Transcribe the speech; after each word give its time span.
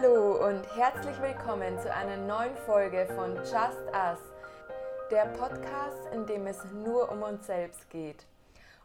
Hallo 0.00 0.46
und 0.46 0.62
herzlich 0.76 1.20
willkommen 1.20 1.78
zu 1.78 1.92
einer 1.92 2.16
neuen 2.16 2.56
Folge 2.64 3.06
von 3.14 3.34
Just 3.36 3.82
Us, 3.92 4.18
der 5.10 5.26
Podcast, 5.26 5.98
in 6.14 6.26
dem 6.26 6.46
es 6.46 6.58
nur 6.72 7.10
um 7.10 7.22
uns 7.22 7.46
selbst 7.46 7.90
geht. 7.90 8.24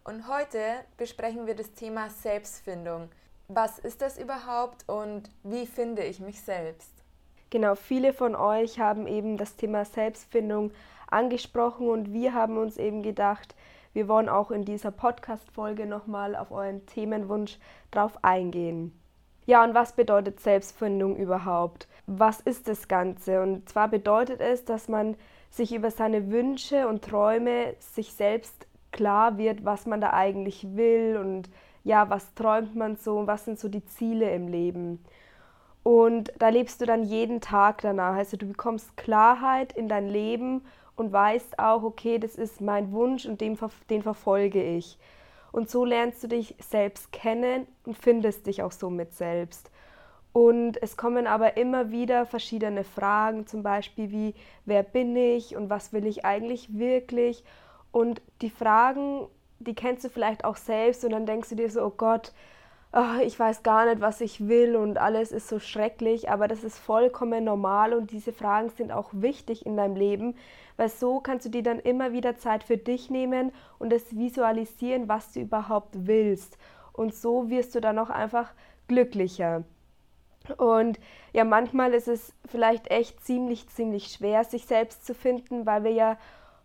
Und 0.04 0.28
heute 0.28 0.60
besprechen 0.98 1.48
wir 1.48 1.56
das 1.56 1.72
Thema 1.74 2.10
Selbstfindung. 2.10 3.10
Was 3.48 3.80
ist 3.80 4.02
das 4.02 4.18
überhaupt 4.18 4.90
und 4.90 5.30
wie 5.44 5.66
finde 5.68 6.04
ich 6.04 6.20
mich 6.20 6.42
selbst? 6.42 6.92
Genau, 7.50 7.76
viele 7.76 8.12
von 8.12 8.36
euch 8.36 8.80
haben 8.80 9.08
eben 9.08 9.38
das 9.38 9.56
Thema 9.56 9.86
Selbstfindung 9.86 10.72
angesprochen 11.08 11.88
und 11.88 12.12
wir 12.12 12.34
haben 12.34 12.58
uns 12.58 12.78
eben 12.78 13.04
gedacht, 13.04 13.56
wir 13.94 14.10
wollen 14.10 14.28
auch 14.28 14.52
in 14.52 14.66
dieser 14.66 14.92
Podcast-Folge 14.92 15.86
nochmal 15.86 16.36
auf 16.36 16.52
euren 16.52 16.86
Themenwunsch 16.88 17.58
drauf 17.92 18.18
eingehen. 18.22 19.00
Ja, 19.46 19.64
und 19.64 19.74
was 19.76 19.94
bedeutet 19.94 20.40
Selbstfindung 20.40 21.18
überhaupt? 21.18 21.88
Was 22.08 22.40
ist 22.40 22.68
das 22.68 22.88
Ganze? 22.88 23.42
Und 23.42 23.70
zwar 23.70 23.88
bedeutet 23.88 24.42
es, 24.42 24.66
dass 24.66 24.88
man 24.88 25.16
sich 25.50 25.74
über 25.74 25.92
seine 25.92 26.32
Wünsche 26.32 26.88
und 26.88 27.04
Träume 27.04 27.76
sich 27.80 28.14
selbst 28.14 28.68
klar 28.92 29.38
wird, 29.38 29.66
was 29.66 29.86
man 29.86 30.02
da 30.02 30.14
eigentlich 30.14 30.76
will 30.76 31.18
und 31.22 31.50
ja, 31.84 32.10
was 32.10 32.34
träumt 32.34 32.76
man 32.76 32.96
so 32.96 33.20
und 33.20 33.28
was 33.28 33.46
sind 33.46 33.60
so 33.60 33.70
die 33.70 33.86
Ziele 33.86 34.34
im 34.34 34.48
Leben. 34.48 35.04
Und 35.84 36.34
da 36.40 36.50
lebst 36.50 36.82
du 36.82 36.86
dann 36.86 37.04
jeden 37.04 37.42
Tag 37.42 37.82
danach. 37.82 38.16
Also 38.16 38.38
du 38.38 38.48
bekommst 38.48 38.98
Klarheit 38.98 39.74
in 39.74 39.88
dein 39.88 40.10
Leben 40.10 40.66
und 40.96 41.14
weißt 41.14 41.60
auch, 41.60 41.84
okay, 41.84 42.18
das 42.18 42.36
ist 42.36 42.60
mein 42.60 42.92
Wunsch 42.92 43.26
und 43.28 43.40
den, 43.40 43.58
den 43.92 44.02
verfolge 44.02 44.64
ich. 44.64 44.98
Und 45.56 45.70
so 45.70 45.86
lernst 45.86 46.22
du 46.22 46.28
dich 46.28 46.54
selbst 46.60 47.14
kennen 47.14 47.66
und 47.86 47.98
findest 47.98 48.46
dich 48.46 48.62
auch 48.62 48.74
somit 48.74 49.14
selbst. 49.14 49.72
Und 50.34 50.76
es 50.84 50.98
kommen 50.98 51.28
aber 51.28 51.56
immer 51.56 51.92
wieder 51.92 52.26
verschiedene 52.26 52.84
Fragen, 52.84 53.48
zum 53.48 53.64
Beispiel 53.64 54.12
wie, 54.12 54.36
wer 54.66 54.84
bin 54.84 55.16
ich 55.16 55.56
und 55.56 55.70
was 55.70 55.94
will 55.94 56.08
ich 56.08 56.26
eigentlich 56.26 56.78
wirklich? 56.78 57.46
Und 57.94 58.22
die 58.42 58.50
Fragen, 58.50 59.28
die 59.60 59.76
kennst 59.76 60.04
du 60.04 60.10
vielleicht 60.10 60.44
auch 60.44 60.58
selbst 60.58 61.06
und 61.06 61.12
dann 61.12 61.26
denkst 61.26 61.48
du 61.48 61.56
dir 61.56 61.70
so, 61.70 61.86
oh 61.86 61.94
Gott, 61.96 62.34
oh, 62.96 63.20
ich 63.22 63.38
weiß 63.38 63.62
gar 63.62 63.86
nicht, 63.86 64.00
was 64.00 64.22
ich 64.22 64.48
will 64.48 64.78
und 64.78 64.98
alles 64.98 65.34
ist 65.34 65.50
so 65.50 65.60
schrecklich, 65.60 66.30
aber 66.30 66.48
das 66.48 66.64
ist 66.64 66.80
vollkommen 66.80 67.44
normal 67.44 67.94
und 67.94 68.12
diese 68.12 68.32
Fragen 68.32 68.70
sind 68.70 68.92
auch 68.92 69.10
wichtig 69.12 69.66
in 69.66 69.76
deinem 69.76 69.98
Leben, 69.98 70.36
weil 70.78 70.88
so 70.88 71.20
kannst 71.20 71.46
du 71.46 71.50
dir 71.50 71.62
dann 71.62 71.80
immer 71.80 72.14
wieder 72.14 72.38
Zeit 72.38 72.64
für 72.64 72.78
dich 72.78 73.10
nehmen 73.10 73.52
und 73.80 73.92
es 73.92 74.18
visualisieren, 74.18 75.10
was 75.10 75.34
du 75.34 75.42
überhaupt 75.42 76.08
willst. 76.08 76.58
Und 76.94 77.14
so 77.14 77.50
wirst 77.50 77.76
du 77.76 77.82
dann 77.82 78.00
auch 78.00 78.10
einfach 78.10 78.54
glücklicher. 78.88 79.66
Und 80.58 80.98
ja, 81.34 81.44
manchmal 81.44 81.94
ist 81.94 82.08
es 82.08 82.34
vielleicht 82.46 82.90
echt 82.92 83.20
ziemlich, 83.26 83.68
ziemlich 83.68 84.08
schwer, 84.08 84.46
sich 84.46 84.68
selbst 84.68 85.06
zu 85.06 85.14
finden, 85.14 85.66
weil 85.66 85.84
wir 85.84 85.92
ja 85.92 86.18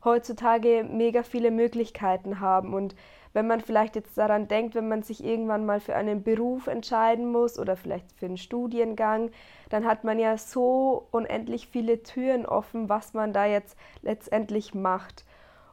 heutzutage 0.05 0.85
mega 0.85 1.25
viele 1.25 1.51
Möglichkeiten 1.51 2.39
haben. 2.39 2.73
Und 2.73 2.95
wenn 3.33 3.47
man 3.47 3.61
vielleicht 3.61 3.97
jetzt 3.97 4.17
daran 4.19 4.49
denkt, 4.49 4.75
wenn 4.75 4.89
man 4.89 5.03
sich 5.03 5.25
irgendwann 5.25 5.67
mal 5.67 5.81
für 5.81 5.95
einen 5.95 6.23
Beruf 6.23 6.67
entscheiden 6.67 7.31
muss 7.31 7.59
oder 7.59 7.77
vielleicht 7.77 8.13
für 8.13 8.27
einen 8.27 8.37
Studiengang, 8.37 9.31
dann 9.69 9.85
hat 9.87 10.05
man 10.05 10.19
ja 10.19 10.37
so 10.37 11.07
unendlich 11.11 11.69
viele 11.69 12.03
Türen 12.03 12.47
offen, 12.47 12.89
was 12.89 13.15
man 13.15 13.33
da 13.33 13.47
jetzt 13.47 13.77
letztendlich 14.03 14.75
macht. 14.75 15.25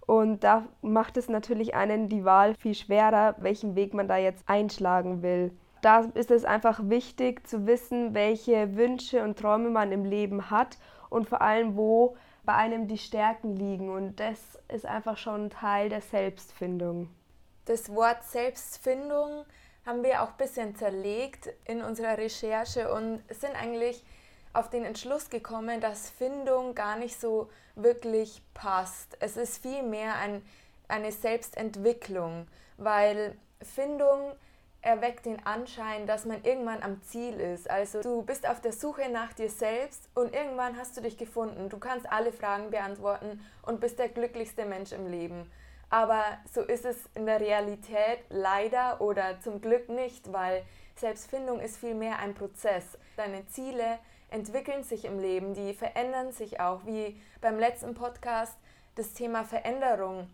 Und 0.06 0.44
da 0.44 0.66
macht 0.82 1.18
es 1.18 1.28
natürlich 1.28 1.76
einen 1.76 2.08
die 2.08 2.24
Wahl 2.24 2.56
viel 2.56 2.76
schwerer, 2.76 3.36
welchen 3.40 3.76
Weg 3.76 3.94
man 3.94 4.08
da 4.08 4.18
jetzt 4.18 4.48
einschlagen 4.48 5.22
will. 5.22 5.52
Da 5.82 6.06
ist 6.14 6.32
es 6.32 6.46
einfach 6.46 6.80
wichtig 6.84 7.48
zu 7.48 7.68
wissen, 7.68 8.14
welche 8.14 8.76
Wünsche 8.76 9.24
und 9.24 9.38
Träume 9.38 9.70
man 9.70 9.92
im 9.92 10.06
Leben 10.06 10.50
hat 10.50 10.78
und 11.10 11.28
vor 11.28 11.42
allem, 11.42 11.76
wo 11.76 12.16
bei 12.46 12.56
einem 12.56 12.88
die 12.88 12.98
Stärken 12.98 13.56
liegen. 13.56 13.90
Und 13.90 14.20
das 14.20 14.58
ist 14.74 14.86
einfach 14.86 15.18
schon 15.18 15.50
Teil 15.50 15.90
der 15.90 16.02
Selbstfindung. 16.02 17.10
Das 17.68 17.94
Wort 17.94 18.24
Selbstfindung 18.24 19.46
haben 19.86 20.02
wir 20.02 20.24
auch 20.24 20.30
ein 20.30 20.38
bisschen 20.38 20.74
zerlegt 20.78 21.50
in 21.66 21.82
unserer 21.82 22.18
Recherche 22.18 22.94
und 22.94 23.22
sind 23.30 23.62
eigentlich 23.62 24.06
auf 24.54 24.70
den 24.70 24.86
Entschluss 24.86 25.30
gekommen, 25.30 25.82
dass 25.82 26.10
Findung 26.10 26.76
gar 26.76 26.96
nicht 26.96 27.20
so 27.20 27.50
wirklich 27.76 28.42
passt. 28.54 29.18
Es 29.20 29.36
ist 29.36 29.62
vielmehr 29.62 30.16
ein, 30.16 30.42
eine 30.88 31.12
Selbstentwicklung, 31.12 32.48
weil 32.78 33.36
Findung 33.62 34.32
erweckt 34.82 35.26
den 35.26 35.46
Anschein, 35.46 36.08
dass 36.08 36.24
man 36.24 36.42
irgendwann 36.46 36.82
am 36.84 37.02
Ziel 37.04 37.38
ist. 37.38 37.70
Also 37.70 38.02
du 38.02 38.22
bist 38.22 38.48
auf 38.48 38.62
der 38.62 38.72
Suche 38.72 39.10
nach 39.10 39.34
dir 39.34 39.50
selbst 39.50 40.08
und 40.16 40.34
irgendwann 40.34 40.78
hast 40.78 40.96
du 40.96 41.02
dich 41.02 41.18
gefunden. 41.18 41.68
Du 41.68 41.80
kannst 41.80 42.10
alle 42.10 42.32
Fragen 42.32 42.72
beantworten 42.72 43.46
und 43.64 43.82
bist 43.82 44.00
der 44.00 44.08
glücklichste 44.08 44.64
Mensch 44.64 44.94
im 44.94 45.12
Leben. 45.12 45.52
Aber 45.90 46.24
so 46.52 46.62
ist 46.62 46.86
es 46.86 46.98
in 47.16 47.26
der 47.26 47.40
Realität 47.40 48.20
leider 48.30 49.00
oder 49.00 49.40
zum 49.40 49.62
Glück 49.62 49.88
nicht, 49.90 50.34
weil 50.34 50.64
Selbstfindung 50.96 51.60
ist 51.60 51.78
vielmehr 51.78 52.20
ein 52.20 52.34
Prozess. 52.34 52.98
Deine 53.16 53.46
Ziele 53.48 54.00
entwickeln 54.30 54.84
sich 54.84 55.06
im 55.06 55.20
Leben, 55.20 55.54
die 55.54 55.74
verändern 55.74 56.32
sich 56.32 56.60
auch, 56.60 56.86
wie 56.86 57.22
beim 57.40 57.58
letzten 57.58 57.94
Podcast 57.94 58.58
das 58.96 59.14
Thema 59.14 59.46
Veränderung. 59.46 60.30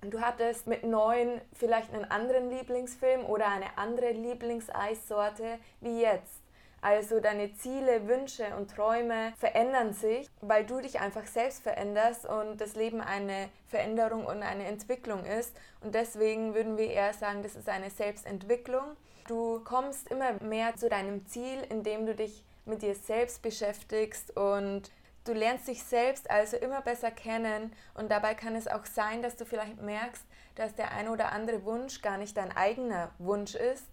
Du 0.00 0.20
hattest 0.20 0.66
mit 0.66 0.84
neun 0.84 1.40
vielleicht 1.52 1.92
einen 1.92 2.04
anderen 2.04 2.50
Lieblingsfilm 2.50 3.24
oder 3.26 3.48
eine 3.48 3.76
andere 3.76 4.12
Lieblingseissorte 4.12 5.58
wie 5.80 6.00
jetzt. 6.00 6.45
Also 6.80 7.20
deine 7.20 7.52
Ziele, 7.54 8.06
Wünsche 8.06 8.54
und 8.56 8.70
Träume 8.70 9.32
verändern 9.38 9.92
sich, 9.92 10.28
weil 10.40 10.64
du 10.64 10.80
dich 10.80 11.00
einfach 11.00 11.26
selbst 11.26 11.62
veränderst 11.62 12.26
und 12.26 12.60
das 12.60 12.76
Leben 12.76 13.00
eine 13.00 13.48
Veränderung 13.66 14.26
und 14.26 14.42
eine 14.42 14.66
Entwicklung 14.66 15.24
ist. 15.24 15.56
Und 15.80 15.94
deswegen 15.94 16.54
würden 16.54 16.76
wir 16.76 16.90
eher 16.90 17.12
sagen, 17.12 17.42
das 17.42 17.56
ist 17.56 17.68
eine 17.68 17.90
Selbstentwicklung. 17.90 18.96
Du 19.26 19.60
kommst 19.64 20.08
immer 20.10 20.34
mehr 20.42 20.76
zu 20.76 20.88
deinem 20.88 21.26
Ziel, 21.26 21.58
indem 21.68 22.06
du 22.06 22.14
dich 22.14 22.44
mit 22.64 22.82
dir 22.82 22.94
selbst 22.94 23.42
beschäftigst 23.42 24.36
und 24.36 24.90
du 25.24 25.32
lernst 25.32 25.68
dich 25.68 25.82
selbst 25.82 26.30
also 26.30 26.56
immer 26.56 26.80
besser 26.82 27.10
kennen 27.10 27.72
und 27.94 28.10
dabei 28.10 28.34
kann 28.34 28.54
es 28.54 28.68
auch 28.68 28.86
sein, 28.86 29.22
dass 29.22 29.36
du 29.36 29.44
vielleicht 29.44 29.80
merkst, 29.80 30.24
dass 30.54 30.74
der 30.74 30.92
ein 30.92 31.08
oder 31.08 31.32
andere 31.32 31.64
Wunsch 31.64 32.02
gar 32.02 32.18
nicht 32.18 32.36
dein 32.36 32.56
eigener 32.56 33.10
Wunsch 33.18 33.54
ist, 33.54 33.84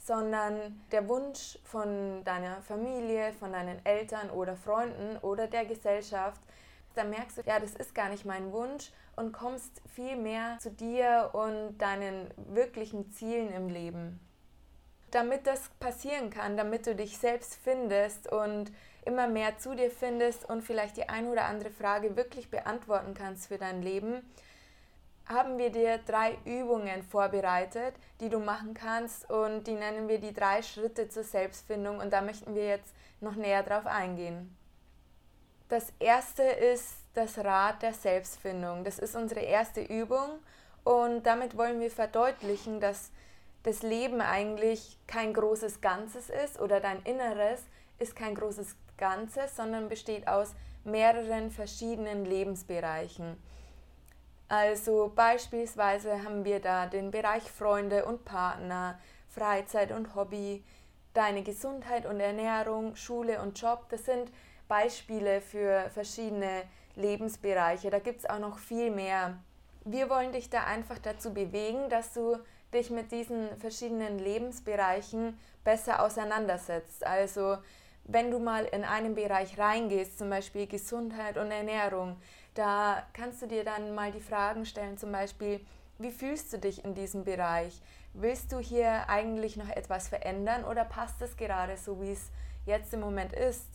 sondern 0.00 0.80
der 0.92 1.08
Wunsch 1.08 1.58
von 1.64 2.24
deiner 2.24 2.62
Familie, 2.62 3.32
von 3.34 3.52
deinen 3.52 3.84
Eltern 3.84 4.30
oder 4.30 4.56
Freunden 4.56 5.18
oder 5.18 5.46
der 5.46 5.66
Gesellschaft, 5.66 6.40
da 6.94 7.04
merkst 7.04 7.38
du, 7.38 7.42
ja, 7.42 7.60
das 7.60 7.74
ist 7.74 7.94
gar 7.94 8.08
nicht 8.08 8.24
mein 8.24 8.50
Wunsch 8.52 8.90
und 9.16 9.32
kommst 9.32 9.82
viel 9.94 10.16
mehr 10.16 10.58
zu 10.58 10.70
dir 10.70 11.30
und 11.32 11.78
deinen 11.78 12.32
wirklichen 12.36 13.12
Zielen 13.12 13.52
im 13.52 13.68
Leben. 13.68 14.18
Damit 15.10 15.46
das 15.46 15.68
passieren 15.80 16.30
kann, 16.30 16.56
damit 16.56 16.86
du 16.86 16.94
dich 16.94 17.18
selbst 17.18 17.56
findest 17.62 18.30
und 18.32 18.72
immer 19.04 19.28
mehr 19.28 19.58
zu 19.58 19.74
dir 19.74 19.90
findest 19.90 20.48
und 20.48 20.62
vielleicht 20.62 20.96
die 20.96 21.08
ein 21.08 21.28
oder 21.28 21.44
andere 21.44 21.70
Frage 21.70 22.16
wirklich 22.16 22.50
beantworten 22.50 23.14
kannst 23.14 23.48
für 23.48 23.58
dein 23.58 23.82
Leben, 23.82 24.22
haben 25.30 25.58
wir 25.58 25.70
dir 25.70 25.98
drei 25.98 26.36
Übungen 26.44 27.02
vorbereitet, 27.04 27.94
die 28.20 28.28
du 28.28 28.40
machen 28.40 28.74
kannst 28.74 29.30
und 29.30 29.66
die 29.66 29.74
nennen 29.74 30.08
wir 30.08 30.18
die 30.18 30.34
drei 30.34 30.60
Schritte 30.62 31.08
zur 31.08 31.22
Selbstfindung 31.22 31.98
und 31.98 32.12
da 32.12 32.20
möchten 32.20 32.54
wir 32.54 32.66
jetzt 32.66 32.92
noch 33.20 33.36
näher 33.36 33.62
drauf 33.62 33.86
eingehen. 33.86 34.56
Das 35.68 35.92
erste 36.00 36.42
ist 36.42 36.96
das 37.14 37.38
Rad 37.38 37.82
der 37.82 37.94
Selbstfindung. 37.94 38.82
Das 38.82 38.98
ist 38.98 39.14
unsere 39.14 39.40
erste 39.40 39.82
Übung 39.82 40.40
und 40.82 41.22
damit 41.22 41.56
wollen 41.56 41.78
wir 41.80 41.90
verdeutlichen, 41.92 42.80
dass 42.80 43.12
das 43.62 43.82
Leben 43.82 44.20
eigentlich 44.20 44.98
kein 45.06 45.32
großes 45.32 45.80
Ganzes 45.80 46.28
ist 46.28 46.58
oder 46.60 46.80
dein 46.80 47.02
Inneres 47.02 47.62
ist 48.00 48.16
kein 48.16 48.34
großes 48.34 48.74
Ganzes, 48.96 49.54
sondern 49.54 49.88
besteht 49.88 50.26
aus 50.26 50.54
mehreren 50.82 51.50
verschiedenen 51.50 52.24
Lebensbereichen. 52.24 53.36
Also 54.50 55.12
beispielsweise 55.14 56.24
haben 56.24 56.44
wir 56.44 56.58
da 56.58 56.86
den 56.86 57.12
Bereich 57.12 57.44
Freunde 57.44 58.04
und 58.04 58.24
Partner, 58.24 58.98
Freizeit 59.28 59.92
und 59.92 60.16
Hobby, 60.16 60.64
deine 61.14 61.44
Gesundheit 61.44 62.04
und 62.04 62.18
Ernährung, 62.18 62.96
Schule 62.96 63.40
und 63.40 63.60
Job. 63.60 63.86
Das 63.90 64.06
sind 64.06 64.32
Beispiele 64.66 65.40
für 65.40 65.88
verschiedene 65.90 66.64
Lebensbereiche. 66.96 67.90
Da 67.90 68.00
gibt 68.00 68.18
es 68.18 68.28
auch 68.28 68.40
noch 68.40 68.58
viel 68.58 68.90
mehr. 68.90 69.38
Wir 69.84 70.10
wollen 70.10 70.32
dich 70.32 70.50
da 70.50 70.64
einfach 70.64 70.98
dazu 70.98 71.32
bewegen, 71.32 71.88
dass 71.88 72.12
du 72.12 72.36
dich 72.74 72.90
mit 72.90 73.12
diesen 73.12 73.56
verschiedenen 73.60 74.18
Lebensbereichen 74.18 75.38
besser 75.62 76.02
auseinandersetzt. 76.02 77.06
Also 77.06 77.58
wenn 78.02 78.32
du 78.32 78.40
mal 78.40 78.64
in 78.64 78.82
einen 78.82 79.14
Bereich 79.14 79.56
reingehst, 79.58 80.18
zum 80.18 80.28
Beispiel 80.28 80.66
Gesundheit 80.66 81.38
und 81.38 81.52
Ernährung, 81.52 82.16
da 82.60 83.02
kannst 83.14 83.40
du 83.40 83.46
dir 83.46 83.64
dann 83.64 83.94
mal 83.94 84.12
die 84.12 84.20
Fragen 84.20 84.66
stellen, 84.66 84.98
zum 84.98 85.10
Beispiel, 85.10 85.60
wie 85.98 86.10
fühlst 86.10 86.52
du 86.52 86.58
dich 86.58 86.84
in 86.84 86.94
diesem 86.94 87.24
Bereich? 87.24 87.80
Willst 88.12 88.52
du 88.52 88.58
hier 88.58 89.08
eigentlich 89.08 89.56
noch 89.56 89.70
etwas 89.70 90.08
verändern 90.08 90.64
oder 90.64 90.84
passt 90.84 91.22
es 91.22 91.36
gerade 91.38 91.78
so, 91.78 92.02
wie 92.02 92.12
es 92.12 92.30
jetzt 92.66 92.92
im 92.92 93.00
Moment 93.00 93.32
ist. 93.32 93.66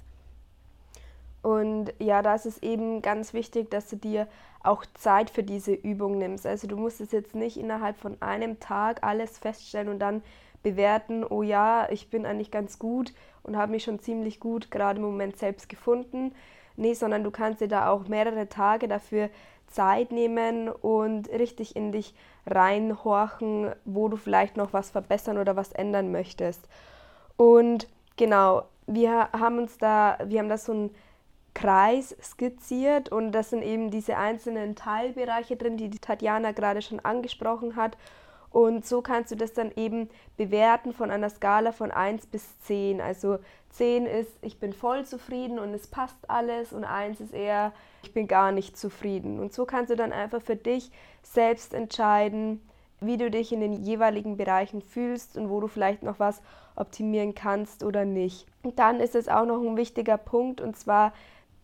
Und 1.42 1.94
ja, 2.00 2.22
da 2.22 2.36
ist 2.36 2.46
es 2.46 2.62
eben 2.62 3.02
ganz 3.02 3.34
wichtig, 3.34 3.70
dass 3.70 3.90
du 3.90 3.96
dir 3.96 4.28
auch 4.64 4.86
Zeit 4.94 5.30
für 5.30 5.44
diese 5.44 5.74
Übung 5.74 6.18
nimmst. 6.18 6.46
Also 6.46 6.68
du 6.68 6.76
musst 6.76 7.02
es 7.02 7.12
jetzt 7.12 7.36
nicht 7.36 7.58
innerhalb 7.58 7.98
von 7.98 8.22
einem 8.22 8.60
Tag 8.60 9.04
alles 9.04 9.38
feststellen 9.38 9.90
und 9.90 10.00
dann 10.00 10.24
bewerten, 10.64 11.24
oh 11.24 11.44
ja, 11.44 11.88
ich 11.92 12.10
bin 12.10 12.26
eigentlich 12.26 12.50
ganz 12.50 12.80
gut 12.80 13.14
und 13.44 13.58
habe 13.58 13.72
mich 13.72 13.84
schon 13.84 14.00
ziemlich 14.00 14.40
gut 14.40 14.72
gerade 14.72 15.00
im 15.00 15.06
Moment 15.06 15.38
selbst 15.38 15.70
gefunden. 15.70 16.34
Nee, 16.77 16.94
sondern 16.94 17.24
du 17.24 17.31
kannst 17.31 17.62
dir 17.62 17.68
da 17.68 17.89
auch 17.89 18.07
mehrere 18.07 18.50
Tage 18.50 18.88
dafür 18.88 19.30
Zeit 19.68 20.12
nehmen 20.12 20.69
und 20.69 21.30
richtig 21.30 21.75
in 21.75 21.92
dich 21.92 22.13
reinhorchen, 22.45 23.72
wo 23.86 24.07
du 24.07 24.18
vielleicht 24.18 24.57
noch 24.57 24.74
was 24.74 24.92
verbessern 24.92 25.38
oder 25.38 25.56
was 25.56 25.72
ändern 25.72 26.12
möchtest. 26.12 26.68
Und 27.38 27.88
genau, 28.18 28.63
wir 28.88 29.30
haben 29.31 29.57
uns 29.57 29.77
da, 29.77 30.18
wir 30.24 30.39
haben 30.39 30.50
da 30.50 30.57
so 30.57 30.74
ein 30.74 30.92
Kreis 31.54 32.16
skizziert 32.22 33.10
und 33.10 33.31
das 33.31 33.50
sind 33.50 33.63
eben 33.63 33.89
diese 33.89 34.18
einzelnen 34.18 34.75
Teilbereiche 34.75 35.56
drin, 35.56 35.77
die 35.77 35.89
die 35.89 36.00
Tatjana 36.00 36.51
gerade 36.51 36.81
schon 36.81 37.00
angesprochen 37.00 37.75
hat. 37.75 37.98
Und 38.56 38.86
so 38.86 39.02
kannst 39.02 39.34
du 39.34 39.36
das 39.36 39.52
dann 39.52 39.74
eben 39.75 40.10
bewerten 40.38 40.94
von 40.94 41.12
einer 41.12 41.30
Skala 41.30 41.74
von 41.74 41.92
1 41.92 42.28
bis 42.28 42.57
10. 42.62 43.02
Also 43.02 43.40
10 43.72 44.06
ist, 44.06 44.31
ich 44.42 44.62
bin 44.62 44.72
voll 44.72 45.04
zufrieden 45.04 45.60
und 45.60 45.74
es 45.74 45.88
passt 45.88 46.30
alles 46.30 46.72
und 46.72 46.86
1 46.86 47.19
ist 47.19 47.34
eher, 47.34 47.74
ich 48.02 48.13
bin 48.13 48.30
gar 48.30 48.54
nicht 48.54 48.78
zufrieden. 48.78 49.42
Und 49.42 49.52
so 49.52 49.66
kannst 49.66 49.92
du 49.92 49.98
dann 49.98 50.13
einfach 50.13 50.42
für 50.42 50.56
dich 50.56 50.90
selbst 51.22 51.74
entscheiden, 51.74 52.62
wie 53.02 53.18
du 53.18 53.30
dich 53.30 53.52
in 53.52 53.60
den 53.60 53.74
jeweiligen 53.84 54.38
Bereichen 54.38 54.81
fühlst 54.81 55.36
und 55.36 55.50
wo 55.50 55.60
du 55.60 55.68
vielleicht 55.68 56.04
noch 56.04 56.19
was 56.19 56.42
optimieren 56.78 57.36
kannst 57.36 57.84
oder 57.84 58.06
nicht. 58.06 58.48
Und 58.63 58.80
dann 58.80 59.01
ist 59.01 59.16
es 59.16 59.28
auch 59.28 59.46
noch 59.46 59.62
ein 59.62 59.75
wichtiger 59.75 60.18
Punkt 60.18 60.62
und 60.62 60.78
zwar 60.78 61.12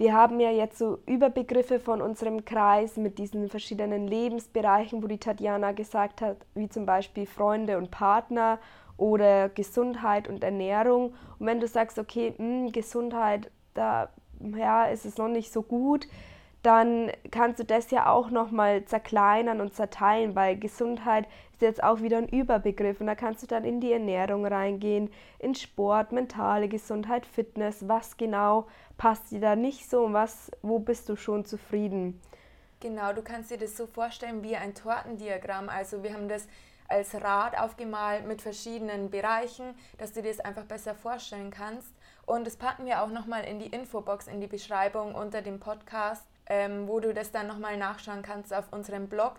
wir 0.01 0.13
haben 0.13 0.39
ja 0.39 0.49
jetzt 0.49 0.79
so 0.79 0.97
Überbegriffe 1.05 1.79
von 1.79 2.01
unserem 2.01 2.43
Kreis 2.43 2.97
mit 2.97 3.19
diesen 3.19 3.49
verschiedenen 3.49 4.07
Lebensbereichen, 4.07 5.03
wo 5.03 5.07
die 5.07 5.19
Tatjana 5.19 5.73
gesagt 5.73 6.21
hat, 6.21 6.37
wie 6.55 6.67
zum 6.69 6.87
Beispiel 6.87 7.27
Freunde 7.27 7.77
und 7.77 7.91
Partner 7.91 8.57
oder 8.97 9.49
Gesundheit 9.49 10.27
und 10.27 10.43
Ernährung. 10.43 11.13
Und 11.37 11.45
wenn 11.45 11.59
du 11.59 11.67
sagst, 11.67 11.99
okay, 11.99 12.33
mh, 12.35 12.43
hm, 12.43 12.71
Gesundheit, 12.71 13.51
da 13.75 14.09
ja, 14.57 14.85
ist 14.85 15.05
es 15.05 15.17
noch 15.17 15.27
nicht 15.27 15.53
so 15.53 15.61
gut, 15.61 16.07
dann 16.63 17.11
kannst 17.31 17.59
du 17.59 17.65
das 17.65 17.89
ja 17.91 18.09
auch 18.09 18.29
nochmal 18.29 18.85
zerkleinern 18.85 19.61
und 19.61 19.73
zerteilen, 19.73 20.35
weil 20.35 20.57
Gesundheit 20.57 21.25
ist 21.53 21.61
jetzt 21.61 21.83
auch 21.83 22.01
wieder 22.01 22.17
ein 22.17 22.29
Überbegriff 22.29 23.01
und 23.01 23.07
da 23.07 23.15
kannst 23.15 23.41
du 23.41 23.47
dann 23.47 23.65
in 23.65 23.79
die 23.81 23.91
Ernährung 23.91 24.45
reingehen, 24.45 25.11
in 25.39 25.55
Sport, 25.55 26.11
mentale 26.11 26.67
Gesundheit, 26.67 27.25
Fitness, 27.25 27.87
was 27.87 28.17
genau 28.17 28.67
passt 28.97 29.31
dir 29.31 29.39
da 29.39 29.55
nicht 29.55 29.89
so 29.89 30.05
und 30.05 30.13
was, 30.13 30.51
wo 30.61 30.77
bist 30.77 31.09
du 31.09 31.15
schon 31.15 31.45
zufrieden? 31.45 32.21
Genau, 32.79 33.13
du 33.13 33.21
kannst 33.21 33.51
dir 33.51 33.57
das 33.57 33.77
so 33.77 33.85
vorstellen 33.87 34.43
wie 34.43 34.55
ein 34.55 34.73
Tortendiagramm. 34.73 35.69
Also 35.69 36.03
wir 36.03 36.13
haben 36.13 36.27
das 36.27 36.47
als 36.87 37.15
Rad 37.15 37.57
aufgemalt 37.57 38.27
mit 38.27 38.41
verschiedenen 38.41 39.09
Bereichen, 39.09 39.75
dass 39.97 40.13
du 40.13 40.21
dir 40.21 40.29
das 40.29 40.39
einfach 40.39 40.65
besser 40.65 40.93
vorstellen 40.93 41.51
kannst. 41.51 41.93
Und 42.25 42.45
das 42.45 42.57
packen 42.57 42.85
wir 42.85 43.01
auch 43.01 43.09
nochmal 43.09 43.43
in 43.45 43.59
die 43.59 43.67
Infobox, 43.67 44.27
in 44.27 44.41
die 44.41 44.47
Beschreibung 44.47 45.15
unter 45.15 45.41
dem 45.41 45.59
Podcast, 45.59 46.25
ähm, 46.51 46.89
wo 46.89 46.99
du 46.99 47.13
das 47.13 47.31
dann 47.31 47.47
nochmal 47.47 47.77
nachschauen 47.77 48.23
kannst 48.23 48.53
auf 48.53 48.71
unserem 48.71 49.07
Blog. 49.07 49.35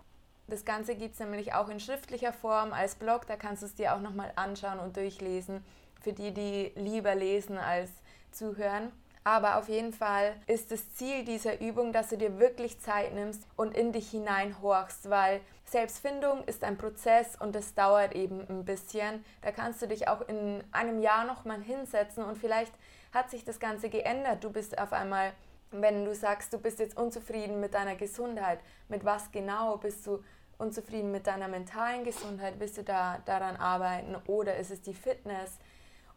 Das 0.47 0.65
Ganze 0.65 0.95
gibt 0.95 1.13
es 1.13 1.19
nämlich 1.19 1.53
auch 1.53 1.69
in 1.69 1.79
schriftlicher 1.79 2.33
Form 2.33 2.73
als 2.73 2.95
Blog, 2.95 3.27
da 3.27 3.35
kannst 3.35 3.61
du 3.61 3.67
es 3.67 3.75
dir 3.75 3.95
auch 3.95 4.01
nochmal 4.01 4.33
anschauen 4.35 4.79
und 4.79 4.97
durchlesen, 4.97 5.63
für 6.01 6.11
die, 6.11 6.31
die 6.31 6.73
lieber 6.75 7.13
lesen 7.13 7.57
als 7.57 7.91
zuhören. 8.31 8.91
Aber 9.23 9.57
auf 9.57 9.69
jeden 9.69 9.93
Fall 9.93 10.35
ist 10.47 10.71
das 10.71 10.95
Ziel 10.95 11.23
dieser 11.23 11.61
Übung, 11.61 11.93
dass 11.93 12.09
du 12.09 12.17
dir 12.17 12.39
wirklich 12.39 12.81
Zeit 12.81 13.13
nimmst 13.13 13.43
und 13.55 13.77
in 13.77 13.93
dich 13.93 14.09
hineinhorchst, 14.09 15.09
weil 15.09 15.39
Selbstfindung 15.65 16.43
ist 16.45 16.63
ein 16.63 16.77
Prozess 16.77 17.37
und 17.39 17.55
es 17.55 17.73
dauert 17.73 18.15
eben 18.15 18.41
ein 18.49 18.65
bisschen. 18.65 19.23
Da 19.41 19.51
kannst 19.51 19.81
du 19.81 19.87
dich 19.87 20.07
auch 20.07 20.27
in 20.27 20.61
einem 20.71 20.99
Jahr 20.99 21.25
nochmal 21.25 21.61
hinsetzen 21.61 22.23
und 22.25 22.37
vielleicht 22.37 22.73
hat 23.13 23.29
sich 23.29 23.45
das 23.45 23.59
Ganze 23.59 23.89
geändert. 23.89 24.43
Du 24.43 24.49
bist 24.49 24.77
auf 24.77 24.91
einmal, 24.91 25.31
wenn 25.81 26.05
du 26.05 26.13
sagst, 26.15 26.53
du 26.53 26.57
bist 26.57 26.79
jetzt 26.79 26.97
unzufrieden 26.97 27.59
mit 27.59 27.73
deiner 27.73 27.95
Gesundheit, 27.95 28.59
mit 28.89 29.03
was 29.03 29.31
genau 29.31 29.77
bist 29.77 30.05
du 30.07 30.23
unzufrieden 30.57 31.11
mit 31.11 31.27
deiner 31.27 31.47
mentalen 31.47 32.03
Gesundheit, 32.03 32.55
willst 32.59 32.77
du 32.77 32.83
da 32.83 33.19
daran 33.25 33.55
arbeiten 33.55 34.15
oder 34.27 34.55
ist 34.57 34.71
es 34.71 34.81
die 34.81 34.93
Fitness? 34.93 35.57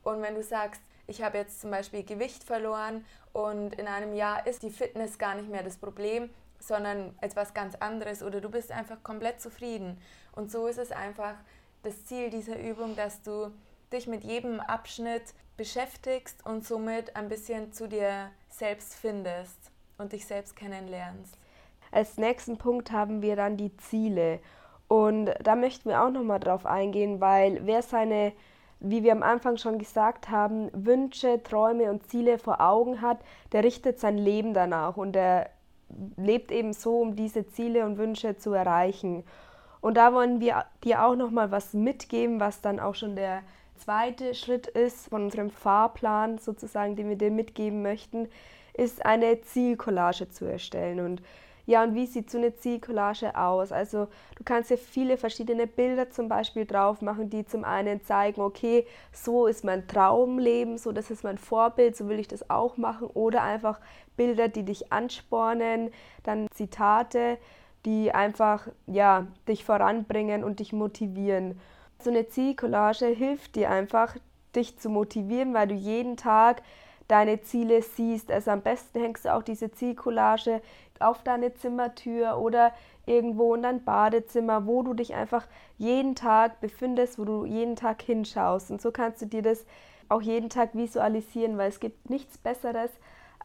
Und 0.02 0.22
wenn 0.22 0.34
du 0.34 0.42
sagst, 0.42 0.80
ich 1.06 1.22
habe 1.22 1.38
jetzt 1.38 1.60
zum 1.60 1.70
Beispiel 1.70 2.04
Gewicht 2.04 2.44
verloren 2.44 3.04
und 3.32 3.74
in 3.74 3.86
einem 3.86 4.12
Jahr 4.12 4.46
ist 4.46 4.62
die 4.62 4.70
Fitness 4.70 5.18
gar 5.18 5.34
nicht 5.34 5.48
mehr 5.48 5.62
das 5.62 5.78
Problem, 5.78 6.30
sondern 6.58 7.14
etwas 7.20 7.54
ganz 7.54 7.74
anderes 7.76 8.22
oder 8.22 8.40
du 8.40 8.50
bist 8.50 8.72
einfach 8.72 9.02
komplett 9.02 9.40
zufrieden. 9.40 9.98
Und 10.32 10.50
so 10.50 10.66
ist 10.66 10.78
es 10.78 10.92
einfach 10.92 11.34
das 11.82 12.04
Ziel 12.06 12.30
dieser 12.30 12.58
Übung, 12.58 12.96
dass 12.96 13.22
du 13.22 13.52
dich 13.92 14.06
mit 14.06 14.24
jedem 14.24 14.60
Abschnitt 14.60 15.34
beschäftigst 15.56 16.44
und 16.44 16.66
somit 16.66 17.14
ein 17.16 17.28
bisschen 17.28 17.72
zu 17.72 17.88
dir 17.88 18.30
selbst 18.56 18.94
findest 18.94 19.70
und 19.98 20.12
dich 20.12 20.26
selbst 20.26 20.56
kennenlernst. 20.56 21.36
Als 21.90 22.18
nächsten 22.18 22.58
Punkt 22.58 22.92
haben 22.92 23.22
wir 23.22 23.36
dann 23.36 23.56
die 23.56 23.76
Ziele. 23.76 24.40
Und 24.88 25.30
da 25.42 25.56
möchten 25.56 25.88
wir 25.88 26.02
auch 26.02 26.10
nochmal 26.10 26.40
drauf 26.40 26.66
eingehen, 26.66 27.20
weil 27.20 27.66
wer 27.66 27.82
seine 27.82 28.32
wie 28.80 29.02
wir 29.02 29.12
am 29.12 29.22
Anfang 29.22 29.56
schon 29.56 29.78
gesagt 29.78 30.30
haben, 30.30 30.70
Wünsche, 30.72 31.42
Träume 31.42 31.90
und 31.90 32.06
Ziele 32.08 32.38
vor 32.38 32.60
Augen 32.60 33.00
hat, 33.00 33.18
der 33.52 33.64
richtet 33.64 33.98
sein 33.98 34.18
Leben 34.18 34.52
danach 34.54 34.96
und 34.96 35.16
er 35.16 35.50
lebt 36.16 36.50
eben 36.50 36.72
so, 36.72 37.00
um 37.00 37.16
diese 37.16 37.46
Ziele 37.46 37.86
und 37.86 37.96
Wünsche 37.96 38.36
zu 38.36 38.52
erreichen. 38.52 39.24
Und 39.80 39.96
da 39.96 40.12
wollen 40.12 40.40
wir 40.40 40.64
dir 40.84 41.04
auch 41.04 41.16
noch 41.16 41.30
mal 41.30 41.50
was 41.50 41.72
mitgeben, 41.72 42.40
was 42.40 42.60
dann 42.60 42.80
auch 42.80 42.94
schon 42.94 43.16
der 43.16 43.42
zweite 43.76 44.34
Schritt 44.34 44.66
ist 44.66 45.08
von 45.08 45.24
unserem 45.24 45.50
Fahrplan 45.50 46.38
sozusagen, 46.38 46.96
den 46.96 47.08
wir 47.08 47.16
dir 47.16 47.30
mitgeben 47.30 47.82
möchten, 47.82 48.28
ist 48.74 49.04
eine 49.04 49.40
Zielcollage 49.40 50.28
zu 50.28 50.44
erstellen 50.44 51.00
und 51.00 51.22
ja, 51.68 51.82
und 51.82 51.96
wie 51.96 52.06
sieht 52.06 52.30
so 52.30 52.38
eine 52.38 52.54
Zielcollage 52.54 53.36
aus? 53.36 53.72
Also 53.72 54.06
du 54.36 54.44
kannst 54.44 54.70
ja 54.70 54.76
viele 54.76 55.16
verschiedene 55.16 55.66
Bilder 55.66 56.10
zum 56.10 56.28
Beispiel 56.28 56.64
drauf 56.64 57.02
machen, 57.02 57.28
die 57.28 57.44
zum 57.44 57.64
einen 57.64 58.04
zeigen, 58.04 58.40
okay, 58.40 58.86
so 59.12 59.48
ist 59.48 59.64
mein 59.64 59.88
Traumleben, 59.88 60.78
so 60.78 60.92
das 60.92 61.10
ist 61.10 61.24
mein 61.24 61.38
Vorbild, 61.38 61.96
so 61.96 62.08
will 62.08 62.20
ich 62.20 62.28
das 62.28 62.48
auch 62.50 62.76
machen. 62.76 63.08
Oder 63.08 63.42
einfach 63.42 63.80
Bilder, 64.16 64.46
die 64.46 64.62
dich 64.62 64.92
anspornen, 64.92 65.90
dann 66.22 66.46
Zitate, 66.54 67.36
die 67.84 68.12
einfach 68.12 68.68
ja, 68.86 69.26
dich 69.48 69.64
voranbringen 69.64 70.44
und 70.44 70.60
dich 70.60 70.72
motivieren. 70.72 71.60
So 71.98 72.10
eine 72.10 72.28
Zielcollage 72.28 73.06
hilft 73.06 73.56
dir 73.56 73.70
einfach, 73.70 74.16
dich 74.54 74.78
zu 74.78 74.88
motivieren, 74.88 75.54
weil 75.54 75.68
du 75.68 75.74
jeden 75.74 76.16
Tag 76.16 76.62
deine 77.08 77.40
Ziele 77.42 77.82
siehst. 77.82 78.30
Also 78.30 78.50
am 78.50 78.62
besten 78.62 79.00
hängst 79.00 79.24
du 79.24 79.34
auch 79.34 79.42
diese 79.42 79.70
Zielcollage 79.70 80.60
auf 80.98 81.22
deine 81.22 81.54
Zimmertür 81.54 82.38
oder 82.38 82.72
irgendwo 83.04 83.54
in 83.54 83.62
dein 83.62 83.84
Badezimmer, 83.84 84.66
wo 84.66 84.82
du 84.82 84.94
dich 84.94 85.14
einfach 85.14 85.46
jeden 85.78 86.14
Tag 86.14 86.60
befindest, 86.60 87.18
wo 87.18 87.24
du 87.24 87.44
jeden 87.44 87.76
Tag 87.76 88.02
hinschaust. 88.02 88.70
Und 88.70 88.80
so 88.80 88.90
kannst 88.90 89.22
du 89.22 89.26
dir 89.26 89.42
das 89.42 89.64
auch 90.08 90.22
jeden 90.22 90.50
Tag 90.50 90.74
visualisieren, 90.74 91.58
weil 91.58 91.68
es 91.68 91.80
gibt 91.80 92.10
nichts 92.10 92.38
Besseres, 92.38 92.90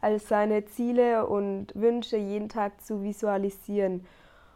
als 0.00 0.28
seine 0.28 0.64
Ziele 0.64 1.26
und 1.26 1.68
Wünsche 1.74 2.16
jeden 2.16 2.48
Tag 2.48 2.84
zu 2.84 3.02
visualisieren. 3.02 4.04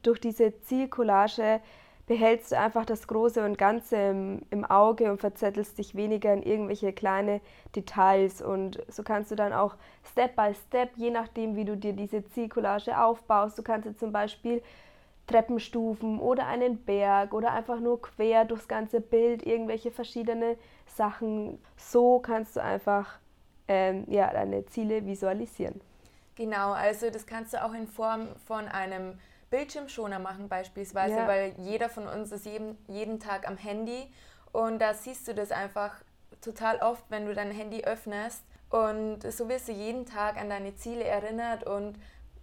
Durch 0.03 0.21
diese 0.21 0.61
Zielcollage 0.63 1.61
behältst 2.07 2.53
du 2.53 2.59
einfach 2.59 2.85
das 2.85 3.07
Große 3.09 3.45
und 3.45 3.59
Ganze 3.59 3.97
im, 3.97 4.43
im, 4.51 4.65
Auge 4.65 5.11
und 5.11 5.19
verzettelst 5.19 5.79
dich 5.79 5.95
weniger 5.95 6.33
in 6.33 6.43
irgendwelche 6.43 6.93
kleine 6.93 7.41
Details. 7.75 8.41
Und 8.41 8.83
so 8.89 9.03
kannst 9.03 9.31
du 9.33 9.35
dann 9.35 9.53
auch 9.53 9.77
Step 10.13 10.37
by 10.37 10.53
Step, 10.55 10.91
je 10.97 11.11
nachdem, 11.11 11.57
wie 11.57 11.65
du 11.65 11.77
dir 11.77 11.93
diese 11.93 12.25
Zielcollage 12.25 12.99
aufbaust, 12.99 13.59
du 13.59 13.63
kannst 13.63 13.89
dir 13.89 13.97
zum 13.97 14.13
Beispiel 14.13 14.63
Treppenstufen 15.27 16.21
oder 16.21 16.47
einen 16.47 16.79
Berg 16.85 17.35
oder 17.35 17.53
einfach 17.53 17.81
nur 17.81 18.01
quer 18.01 18.45
durchs 18.45 18.69
ganze 18.69 19.01
Bild 19.01 19.45
irgendwelche 19.45 19.91
verschiedene 19.91 20.57
Sachen. 20.87 21.59
So 21.77 22.21
kannst 22.21 22.55
du 22.55 22.63
einfach 22.63 23.19
ähm, 23.67 24.05
ja, 24.07 24.33
deine 24.33 24.65
Ziele 24.67 25.05
visualisieren. 25.05 25.81
Genau, 26.37 26.73
also 26.73 27.11
das 27.11 27.27
kannst 27.27 27.55
du 27.55 27.65
auch 27.65 27.73
in 27.73 27.89
Form 27.89 28.29
von 28.47 28.69
einem 28.69 29.19
Bildschirmschoner 29.51 30.19
machen 30.19 30.49
beispielsweise, 30.49 31.17
ja. 31.17 31.29
weil 31.29 31.55
jeder 31.59 31.89
von 31.89 32.09
uns 32.09 32.33
ist 32.33 32.47
jeden, 32.47 32.77
jeden 32.89 33.21
Tag 33.21 33.49
am 33.49 33.57
Handy 33.57 34.11
und 34.53 34.81
da 34.81 34.95
siehst 34.95 35.29
du 35.29 35.35
das 35.35 35.53
einfach 35.53 35.95
total 36.41 36.79
oft, 36.79 37.05
wenn 37.09 37.27
du 37.27 37.35
dein 37.35 37.51
Handy 37.51 37.85
öffnest 37.85 38.43
und 38.71 39.21
so 39.33 39.49
wirst 39.49 39.69
du 39.69 39.73
jeden 39.73 40.07
Tag 40.07 40.37
an 40.41 40.49
deine 40.49 40.75
Ziele 40.75 41.05
erinnert 41.05 41.65
und 41.65 41.99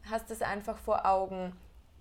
hast 0.10 0.32
es 0.32 0.42
einfach 0.42 0.78
vor 0.78 1.06
Augen. 1.06 1.56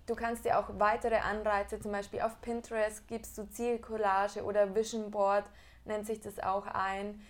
Du 0.05 0.15
kannst 0.15 0.43
dir 0.45 0.59
auch 0.59 0.67
weitere 0.79 1.17
Anreize, 1.17 1.79
zum 1.79 1.91
Beispiel 1.91 2.21
auf 2.21 2.41
Pinterest 2.41 3.07
gibst 3.07 3.37
du 3.37 3.49
Zielcollage 3.49 4.43
oder 4.43 4.75
Vision 4.75 5.11
Board, 5.11 5.45
nennt 5.85 6.05
sich 6.05 6.19
das 6.19 6.39
auch 6.39 6.65
ein. 6.67 7.21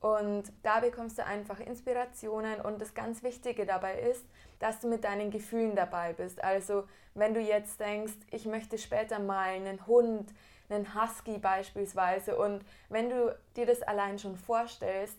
Und 0.00 0.44
da 0.62 0.80
bekommst 0.80 1.18
du 1.18 1.24
einfach 1.24 1.60
Inspirationen 1.60 2.60
und 2.60 2.80
das 2.80 2.94
ganz 2.94 3.22
Wichtige 3.22 3.66
dabei 3.66 4.00
ist, 4.00 4.24
dass 4.62 4.78
du 4.78 4.86
mit 4.86 5.02
deinen 5.02 5.32
Gefühlen 5.32 5.74
dabei 5.74 6.12
bist. 6.12 6.42
Also 6.42 6.84
wenn 7.14 7.34
du 7.34 7.40
jetzt 7.40 7.80
denkst, 7.80 8.14
ich 8.30 8.46
möchte 8.46 8.78
später 8.78 9.18
mal 9.18 9.48
einen 9.48 9.84
Hund, 9.88 10.32
einen 10.70 10.94
Husky 10.94 11.38
beispielsweise 11.38 12.36
und 12.36 12.64
wenn 12.88 13.10
du 13.10 13.36
dir 13.56 13.66
das 13.66 13.82
allein 13.82 14.20
schon 14.20 14.36
vorstellst, 14.36 15.16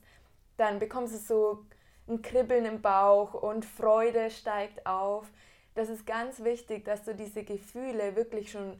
dann 0.55 0.79
bekommst 0.79 1.13
du 1.13 1.17
so 1.17 1.65
ein 2.07 2.21
Kribbeln 2.21 2.63
im 2.63 2.81
Bauch 2.81 3.33
und 3.33 3.65
Freude 3.65 4.31
steigt 4.31 4.85
auf. 4.85 5.29
Das 5.75 5.89
ist 5.89 6.05
ganz 6.05 6.43
wichtig, 6.45 6.85
dass 6.85 7.03
du 7.03 7.13
diese 7.13 7.43
Gefühle 7.43 8.15
wirklich 8.15 8.49
schon 8.49 8.79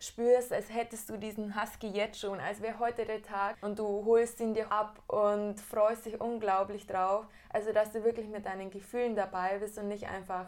spürst, 0.00 0.52
als 0.52 0.72
hättest 0.72 1.10
du 1.10 1.18
diesen 1.18 1.60
Husky 1.60 1.88
jetzt 1.88 2.18
schon, 2.18 2.40
als 2.40 2.62
wäre 2.62 2.78
heute 2.78 3.04
der 3.04 3.22
Tag 3.22 3.56
und 3.60 3.78
du 3.78 4.04
holst 4.06 4.40
ihn 4.40 4.54
dir 4.54 4.72
ab 4.72 5.02
und 5.06 5.60
freust 5.60 6.06
dich 6.06 6.20
unglaublich 6.20 6.86
drauf. 6.86 7.26
Also, 7.50 7.72
dass 7.72 7.92
du 7.92 8.02
wirklich 8.02 8.28
mit 8.28 8.46
deinen 8.46 8.70
Gefühlen 8.70 9.14
dabei 9.14 9.58
bist 9.58 9.78
und 9.78 9.88
nicht 9.88 10.08
einfach 10.08 10.46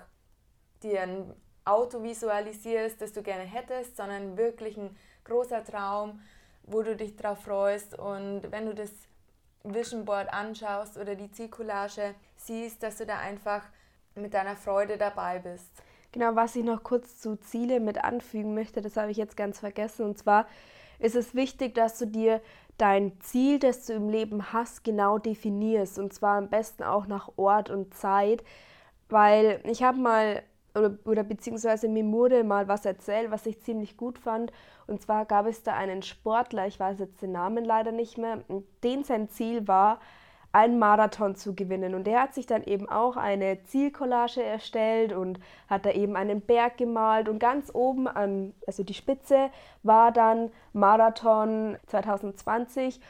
dir 0.82 1.02
ein 1.02 1.34
Auto 1.64 2.02
visualisierst, 2.02 3.00
das 3.00 3.12
du 3.12 3.22
gerne 3.22 3.44
hättest, 3.44 3.96
sondern 3.96 4.36
wirklich 4.36 4.76
ein 4.76 4.96
großer 5.24 5.62
Traum, 5.62 6.20
wo 6.64 6.82
du 6.82 6.96
dich 6.96 7.16
drauf 7.16 7.42
freust 7.42 7.96
und 7.96 8.50
wenn 8.50 8.66
du 8.66 8.74
das 8.74 8.90
Vision 9.64 10.04
Board 10.04 10.32
anschaust 10.32 10.96
oder 10.96 11.14
die 11.14 11.30
Zielcollage 11.30 12.14
siehst, 12.36 12.82
dass 12.82 12.96
du 12.96 13.06
da 13.06 13.18
einfach 13.18 13.62
mit 14.14 14.34
deiner 14.34 14.56
Freude 14.56 14.96
dabei 14.98 15.38
bist. 15.38 15.70
Genau, 16.12 16.36
was 16.36 16.56
ich 16.56 16.64
noch 16.64 16.82
kurz 16.82 17.18
zu 17.20 17.36
Ziele 17.40 17.80
mit 17.80 18.04
anfügen 18.04 18.54
möchte, 18.54 18.82
das 18.82 18.96
habe 18.98 19.10
ich 19.10 19.16
jetzt 19.16 19.36
ganz 19.36 19.60
vergessen. 19.60 20.04
Und 20.04 20.18
zwar 20.18 20.46
ist 20.98 21.16
es 21.16 21.34
wichtig, 21.34 21.74
dass 21.74 21.98
du 21.98 22.06
dir 22.06 22.42
dein 22.76 23.18
Ziel, 23.20 23.58
das 23.58 23.86
du 23.86 23.94
im 23.94 24.10
Leben 24.10 24.52
hast, 24.52 24.84
genau 24.84 25.18
definierst. 25.18 25.98
Und 25.98 26.12
zwar 26.12 26.36
am 26.36 26.48
besten 26.50 26.82
auch 26.82 27.06
nach 27.06 27.30
Ort 27.36 27.70
und 27.70 27.94
Zeit. 27.94 28.44
Weil 29.08 29.60
ich 29.64 29.82
habe 29.82 29.98
mal, 29.98 30.42
oder, 30.74 30.98
oder 31.06 31.22
beziehungsweise 31.24 31.88
mir 31.88 32.04
wurde 32.04 32.44
mal 32.44 32.68
was 32.68 32.84
erzählt, 32.84 33.30
was 33.30 33.46
ich 33.46 33.60
ziemlich 33.62 33.96
gut 33.96 34.18
fand. 34.18 34.52
Und 34.86 35.00
zwar 35.00 35.24
gab 35.24 35.46
es 35.46 35.62
da 35.62 35.74
einen 35.74 36.02
Sportler, 36.02 36.66
ich 36.66 36.78
weiß 36.78 36.98
jetzt 36.98 37.22
den 37.22 37.32
Namen 37.32 37.64
leider 37.64 37.92
nicht 37.92 38.18
mehr, 38.18 38.44
den 38.84 39.04
sein 39.04 39.30
Ziel 39.30 39.66
war, 39.66 39.98
einen 40.52 40.78
Marathon 40.78 41.34
zu 41.34 41.54
gewinnen. 41.54 41.94
Und 41.94 42.06
der 42.06 42.22
hat 42.22 42.34
sich 42.34 42.46
dann 42.46 42.62
eben 42.64 42.88
auch 42.88 43.16
eine 43.16 43.62
Zielcollage 43.64 44.42
erstellt 44.42 45.12
und 45.12 45.40
hat 45.68 45.86
da 45.86 45.90
eben 45.90 46.14
einen 46.14 46.42
Berg 46.42 46.76
gemalt 46.76 47.28
und 47.28 47.38
ganz 47.38 47.74
oben 47.74 48.06
an, 48.06 48.54
also 48.66 48.84
die 48.84 48.94
Spitze 48.94 49.50
war 49.82 50.12
dann 50.12 50.50
Marathon 50.74 51.78
2020 51.86 53.00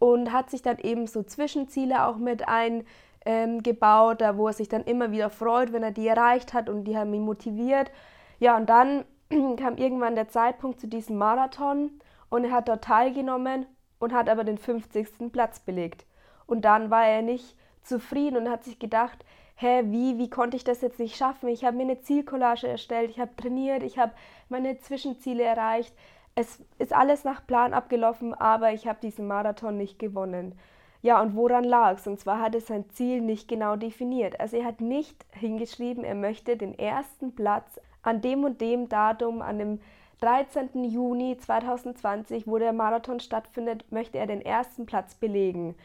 und 0.00 0.32
hat 0.32 0.50
sich 0.50 0.62
dann 0.62 0.78
eben 0.78 1.06
so 1.06 1.22
Zwischenziele 1.22 2.04
auch 2.06 2.16
mit 2.16 2.44
eingebaut, 2.48 4.20
ähm, 4.20 4.26
da 4.26 4.36
wo 4.36 4.48
er 4.48 4.52
sich 4.52 4.68
dann 4.68 4.84
immer 4.84 5.12
wieder 5.12 5.30
freut, 5.30 5.72
wenn 5.72 5.84
er 5.84 5.92
die 5.92 6.08
erreicht 6.08 6.52
hat 6.52 6.68
und 6.68 6.84
die 6.84 6.96
haben 6.96 7.14
ihn 7.14 7.24
motiviert. 7.24 7.92
Ja, 8.40 8.56
und 8.56 8.68
dann 8.68 9.04
kam 9.56 9.76
irgendwann 9.76 10.16
der 10.16 10.28
Zeitpunkt 10.28 10.80
zu 10.80 10.88
diesem 10.88 11.16
Marathon 11.16 11.92
und 12.28 12.44
er 12.44 12.50
hat 12.50 12.68
dort 12.68 12.84
teilgenommen 12.84 13.66
und 14.00 14.12
hat 14.12 14.28
aber 14.28 14.42
den 14.42 14.58
50. 14.58 15.32
Platz 15.32 15.60
belegt. 15.60 16.07
Und 16.48 16.62
dann 16.62 16.90
war 16.90 17.06
er 17.06 17.22
nicht 17.22 17.54
zufrieden 17.82 18.36
und 18.36 18.50
hat 18.50 18.64
sich 18.64 18.78
gedacht, 18.78 19.24
hä, 19.56 19.82
wie, 19.86 20.18
wie 20.18 20.30
konnte 20.30 20.56
ich 20.56 20.64
das 20.64 20.80
jetzt 20.80 20.98
nicht 20.98 21.16
schaffen? 21.16 21.48
Ich 21.48 21.64
habe 21.64 21.76
mir 21.76 21.82
eine 21.82 22.00
Zielcollage 22.00 22.66
erstellt, 22.66 23.10
ich 23.10 23.20
habe 23.20 23.36
trainiert, 23.36 23.82
ich 23.82 23.98
habe 23.98 24.12
meine 24.48 24.78
Zwischenziele 24.78 25.44
erreicht. 25.44 25.94
Es 26.34 26.60
ist 26.78 26.92
alles 26.92 27.24
nach 27.24 27.46
Plan 27.46 27.74
abgelaufen, 27.74 28.32
aber 28.32 28.72
ich 28.72 28.88
habe 28.88 28.98
diesen 29.02 29.26
Marathon 29.26 29.76
nicht 29.76 29.98
gewonnen. 29.98 30.58
Ja, 31.02 31.20
und 31.20 31.36
woran 31.36 31.64
lag 31.64 31.98
es? 31.98 32.06
Und 32.06 32.18
zwar 32.18 32.40
hat 32.40 32.54
er 32.54 32.60
sein 32.60 32.88
Ziel 32.90 33.20
nicht 33.20 33.46
genau 33.46 33.76
definiert. 33.76 34.40
Also 34.40 34.56
er 34.56 34.64
hat 34.64 34.80
nicht 34.80 35.26
hingeschrieben, 35.32 36.02
er 36.02 36.14
möchte 36.14 36.56
den 36.56 36.78
ersten 36.78 37.34
Platz 37.34 37.78
an 38.02 38.22
dem 38.22 38.44
und 38.44 38.60
dem 38.60 38.88
Datum, 38.88 39.42
an 39.42 39.58
dem 39.58 39.80
13. 40.20 40.84
Juni 40.84 41.36
2020, 41.36 42.46
wo 42.46 42.58
der 42.58 42.72
Marathon 42.72 43.20
stattfindet, 43.20 43.84
möchte 43.92 44.18
er 44.18 44.26
den 44.26 44.40
ersten 44.40 44.86
Platz 44.86 45.14
belegen 45.14 45.76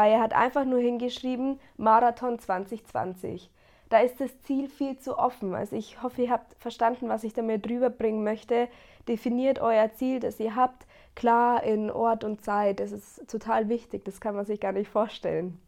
weil 0.00 0.12
er 0.12 0.22
hat 0.22 0.32
einfach 0.32 0.64
nur 0.64 0.78
hingeschrieben 0.78 1.60
Marathon 1.76 2.38
2020. 2.38 3.50
Da 3.90 3.98
ist 3.98 4.18
das 4.18 4.30
Ziel 4.40 4.66
viel 4.70 4.98
zu 4.98 5.18
offen. 5.18 5.54
Also 5.54 5.76
ich 5.76 6.02
hoffe, 6.02 6.22
ihr 6.22 6.30
habt 6.30 6.54
verstanden, 6.58 7.10
was 7.10 7.22
ich 7.22 7.34
damit 7.34 7.66
drüber 7.66 7.90
bringen 7.90 8.24
möchte. 8.24 8.68
Definiert 9.08 9.58
euer 9.58 9.92
Ziel, 9.92 10.18
das 10.18 10.40
ihr 10.40 10.56
habt, 10.56 10.86
klar 11.14 11.62
in 11.64 11.90
Ort 11.90 12.24
und 12.24 12.42
Zeit. 12.42 12.80
Das 12.80 12.92
ist 12.92 13.30
total 13.30 13.68
wichtig. 13.68 14.06
Das 14.06 14.22
kann 14.22 14.34
man 14.34 14.46
sich 14.46 14.58
gar 14.58 14.72
nicht 14.72 14.88
vorstellen. 14.88 15.60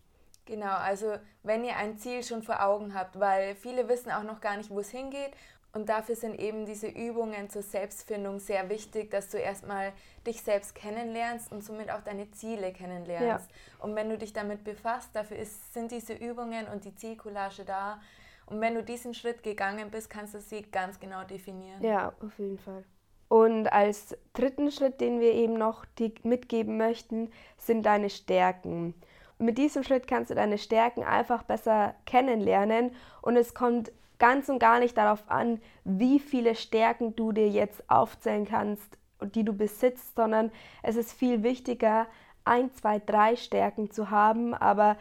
Genau, 0.47 0.77
also 0.77 1.13
wenn 1.43 1.63
ihr 1.63 1.77
ein 1.77 1.99
Ziel 1.99 2.23
schon 2.23 2.43
vor 2.43 2.65
Augen 2.65 2.95
habt, 2.95 3.21
weil 3.21 3.55
viele 3.55 3.87
wissen 3.91 4.11
auch 4.11 4.23
noch 4.23 4.41
gar 4.41 4.57
nicht, 4.57 4.71
wo 4.71 4.81
es 4.81 4.89
hingeht 4.89 5.33
und 5.75 5.89
dafür 5.89 6.17
sind 6.17 6.39
eben 6.39 6.67
diese 6.67 6.89
Übungen 6.89 7.49
zur 7.49 7.63
Selbstfindung 7.63 8.41
sehr 8.41 8.69
wichtig, 8.69 9.11
dass 9.11 9.31
du 9.31 9.39
erstmal 9.39 9.93
dich 10.27 10.43
selbst 10.43 10.75
kennenlernst 10.75 11.51
und 11.51 11.65
somit 11.65 11.91
auch 11.91 12.03
deine 12.03 12.31
Ziele 12.31 12.73
kennenlernst. 12.73 13.51
Ja. 13.51 13.85
Und 13.85 13.95
wenn 13.97 14.11
du 14.11 14.19
dich 14.19 14.35
damit 14.35 14.65
befasst, 14.65 15.11
dafür 15.15 15.39
ist, 15.39 15.73
sind 15.73 15.91
diese 15.91 16.13
Übungen 16.13 16.67
und 16.69 16.85
die 16.85 16.95
Zielcollage 16.95 17.65
da. 17.65 18.01
Und 18.47 18.61
wenn 18.61 18.75
du 18.75 18.83
diesen 18.83 19.15
Schritt 19.15 19.43
gegangen 19.43 19.91
bist, 19.91 20.11
kannst 20.11 20.35
du 20.35 20.41
sie 20.41 20.63
ganz 20.63 21.01
genau 21.01 21.25
definieren. 21.25 21.83
Ja, 21.83 22.13
auf 22.21 22.39
jeden 22.39 22.59
Fall. 22.59 22.85
Und 23.29 23.73
als 23.73 24.15
dritten 24.35 24.71
Schritt, 24.71 25.01
den 25.01 25.21
wir 25.21 25.33
eben 25.33 25.55
noch 25.55 25.87
mitgeben 26.23 26.77
möchten, 26.77 27.31
sind 27.57 27.87
deine 27.87 28.11
Stärken. 28.11 28.93
Mit 29.39 29.57
diesem 29.57 29.83
Schritt 29.85 30.07
kannst 30.07 30.31
du 30.31 30.35
deine 30.35 30.59
Stärken 30.59 31.03
einfach 31.03 31.43
besser 31.43 31.95
kennenlernen 32.05 32.95
und 33.23 33.37
es 33.37 33.55
kommt 33.55 33.91
ganz 34.23 34.49
und 34.49 34.61
gar 34.61 34.79
nicht 34.79 34.97
darauf 34.97 35.25
an, 35.27 35.61
wie 35.83 36.21
viele 36.21 36.55
Stärken 36.55 37.17
du 37.17 37.33
dir 37.33 37.49
jetzt 37.49 37.83
aufzählen 37.91 38.47
kannst 38.47 38.97
und 39.19 39.35
die 39.35 39.45
du 39.45 39.53
besitzt, 39.53 40.15
sondern 40.15 40.53
es 40.85 40.95
ist 40.95 41.13
viel 41.13 41.43
wichtiger, 41.43 42.07
ein, 42.45 42.73
zwei, 42.73 43.01
drei 43.01 43.35
Stärken 43.35 43.91
zu 43.91 44.11
haben, 44.11 44.55
aber 44.55 44.97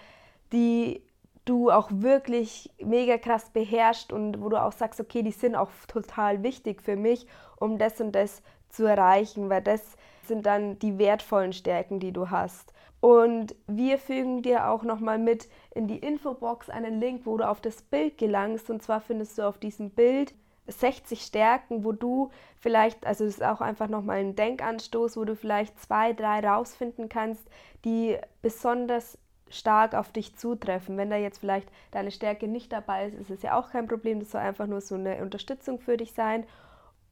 die 0.51 1.03
du 1.45 1.69
auch 1.69 1.89
wirklich 1.91 2.71
mega 2.81 3.19
krass 3.19 3.51
beherrschst 3.51 4.11
und 4.11 4.41
wo 4.41 4.49
du 4.49 4.59
auch 4.59 4.71
sagst, 4.71 4.99
okay, 4.99 5.21
die 5.21 5.31
sind 5.31 5.55
auch 5.55 5.69
total 5.87 6.41
wichtig 6.41 6.81
für 6.81 6.95
mich, 6.95 7.27
um 7.57 7.77
das 7.77 8.01
und 8.01 8.13
das 8.13 8.41
zu 8.69 8.85
erreichen, 8.85 9.51
weil 9.51 9.61
das 9.61 9.97
sind 10.25 10.47
dann 10.47 10.79
die 10.79 10.97
wertvollen 10.97 11.53
Stärken, 11.53 11.99
die 11.99 12.11
du 12.11 12.31
hast. 12.31 12.73
Und 13.01 13.55
wir 13.67 13.97
fügen 13.97 14.43
dir 14.43 14.69
auch 14.69 14.83
nochmal 14.83 15.17
mit 15.17 15.49
in 15.73 15.87
die 15.87 15.97
Infobox 15.97 16.69
einen 16.69 16.99
Link, 16.99 17.25
wo 17.25 17.35
du 17.35 17.47
auf 17.47 17.59
das 17.59 17.81
Bild 17.81 18.19
gelangst. 18.19 18.69
Und 18.69 18.83
zwar 18.83 19.01
findest 19.01 19.37
du 19.37 19.47
auf 19.47 19.57
diesem 19.57 19.89
Bild 19.89 20.35
60 20.67 21.21
Stärken, 21.21 21.83
wo 21.83 21.91
du 21.91 22.29
vielleicht, 22.59 23.05
also 23.07 23.25
das 23.25 23.35
ist 23.35 23.43
auch 23.43 23.59
einfach 23.59 23.87
nochmal 23.87 24.17
ein 24.17 24.35
Denkanstoß, 24.35 25.17
wo 25.17 25.25
du 25.25 25.35
vielleicht 25.35 25.79
zwei, 25.81 26.13
drei 26.13 26.47
rausfinden 26.47 27.09
kannst, 27.09 27.43
die 27.83 28.17
besonders 28.43 29.17
stark 29.49 29.95
auf 29.95 30.11
dich 30.11 30.35
zutreffen. 30.37 30.95
Wenn 30.95 31.09
da 31.09 31.17
jetzt 31.17 31.39
vielleicht 31.39 31.69
deine 31.89 32.11
Stärke 32.11 32.47
nicht 32.47 32.71
dabei 32.71 33.07
ist, 33.07 33.15
ist 33.15 33.31
es 33.31 33.41
ja 33.41 33.59
auch 33.59 33.71
kein 33.71 33.87
Problem. 33.87 34.19
Das 34.19 34.31
soll 34.31 34.41
einfach 34.41 34.67
nur 34.67 34.79
so 34.79 34.93
eine 34.93 35.17
Unterstützung 35.23 35.79
für 35.79 35.97
dich 35.97 36.13
sein 36.13 36.45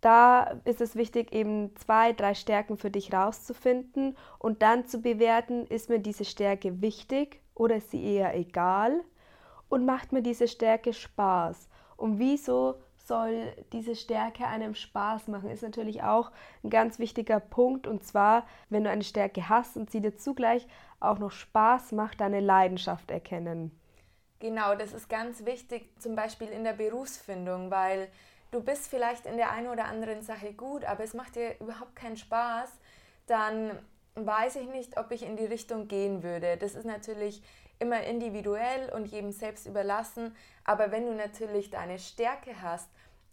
da 0.02 0.62
ist 0.64 0.82
es 0.82 0.96
wichtig, 0.96 1.34
eben 1.34 1.76
zwei, 1.76 2.14
drei 2.14 2.34
Stärken 2.34 2.78
für 2.78 2.90
dich 2.90 3.14
rauszufinden 3.14 4.18
und 4.38 4.62
dann 4.62 4.86
zu 4.86 5.02
bewerten, 5.02 5.66
ist 5.68 5.90
mir 5.90 6.00
diese 6.00 6.26
Stärke 6.26 6.82
wichtig 6.82 7.42
oder 7.54 7.78
ist 7.78 7.92
sie 7.92 8.04
eher 8.04 8.36
egal 8.36 9.02
und 9.68 9.86
macht 9.86 10.12
mir 10.12 10.22
diese 10.22 10.48
Stärke 10.48 10.94
Spaß. 10.94 11.68
Und 11.98 12.20
wieso 12.20 12.76
soll 12.96 13.54
diese 13.74 13.96
Stärke 13.96 14.46
einem 14.46 14.76
Spaß 14.76 15.28
machen, 15.28 15.50
ist 15.50 15.64
natürlich 15.64 16.04
auch 16.04 16.32
ein 16.64 16.70
ganz 16.70 17.00
wichtiger 17.00 17.40
Punkt. 17.40 17.88
Und 17.88 18.04
zwar, 18.04 18.46
wenn 18.70 18.84
du 18.84 18.90
eine 18.90 19.04
Stärke 19.04 19.50
hast 19.50 19.76
und 19.76 19.90
sie 19.90 20.00
dir 20.00 20.16
zugleich 20.16 20.68
auch 21.00 21.20
noch 21.20 21.32
Spaß 21.32 21.92
macht, 21.92 22.22
deine 22.22 22.40
Leidenschaft 22.40 23.12
erkennen. 23.12 23.72
Genau, 24.40 24.76
das 24.76 24.94
ist 24.94 25.10
ganz 25.10 25.44
wichtig, 25.46 25.90
zum 26.00 26.16
Beispiel 26.16 26.48
in 26.48 26.64
der 26.64 26.74
Berufsfindung, 26.74 27.72
weil 27.72 28.08
du 28.52 28.62
bist 28.62 28.88
vielleicht 28.88 29.26
in 29.26 29.38
der 29.38 29.52
einen 29.52 29.68
oder 29.68 29.86
anderen 29.86 30.22
Sache 30.22 30.54
gut, 30.54 30.86
aber 30.86 31.04
es 31.04 31.14
macht 31.14 31.36
dir 31.36 31.60
überhaupt 31.60 31.96
keinen 31.96 32.18
Spaß, 32.18 32.70
dann 33.28 33.78
weiß 34.16 34.58
ich 34.58 34.68
nicht, 34.68 34.98
ob 34.98 35.12
ich 35.12 35.24
in 35.24 35.38
die 35.38 35.46
Richtung 35.46 35.88
gehen 35.88 36.24
würde. 36.24 36.58
Das 36.58 36.76
ist 36.76 36.86
natürlich 36.86 37.42
immer 37.80 38.02
individuell 38.04 38.92
und 38.94 39.06
jedem 39.06 39.32
selbst 39.32 39.66
überlassen, 39.66 40.36
aber 40.66 40.92
wenn 40.92 41.06
du 41.06 41.14
natürlich 41.14 41.70
deine 41.70 42.00
Stärke 42.00 42.62
hast 42.62 42.90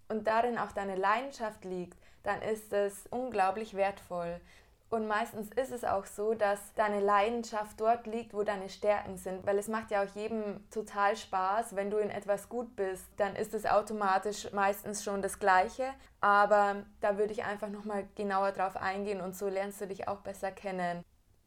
und 0.09 0.27
darin 0.27 0.59
auch 0.59 0.73
deine 0.73 0.95
Leidenschaft 0.95 1.65
liegt, 1.65 1.99
dann 2.23 2.43
ist 2.43 2.73
es 2.73 3.07
unglaublich 3.11 3.75
wertvoll. 3.75 4.41
Und 4.89 5.09
meistens 5.09 5.51
ist 5.57 5.73
es 5.73 5.85
auch 5.85 6.07
so, 6.07 6.35
dass 6.35 6.73
deine 6.75 7.01
Leidenschaft 7.01 7.81
dort 7.81 8.07
liegt, 8.07 8.35
wo 8.35 8.45
deine 8.45 8.69
Stärken 8.69 9.17
sind, 9.17 9.45
weil 9.45 9.59
es 9.59 9.67
macht 9.67 9.91
ja 9.91 10.05
auch 10.05 10.15
jedem 10.15 10.69
total 10.71 11.17
Spaß, 11.17 11.75
wenn 11.75 11.91
du 11.91 11.97
in 11.97 12.11
etwas 12.11 12.49
gut 12.49 12.77
bist, 12.77 13.05
dann 13.17 13.35
ist 13.35 13.53
es 13.53 13.67
automatisch 13.67 14.53
meistens 14.53 15.03
schon 15.03 15.23
das 15.23 15.41
Gleiche. 15.41 15.89
Aber 16.21 16.85
da 17.01 17.19
würde 17.19 17.33
ich 17.33 17.45
einfach 17.45 17.69
nochmal 17.69 18.07
genauer 18.15 18.53
drauf 18.53 18.77
eingehen 18.77 19.21
und 19.21 19.37
so 19.37 19.49
lernst 19.49 19.81
du 19.81 19.89
dich 19.89 20.07
auch 20.07 20.21
besser 20.21 20.53
kennen. 20.53 21.05